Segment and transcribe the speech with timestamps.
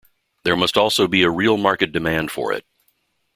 [0.45, 2.65] There must also be a real market demand for it.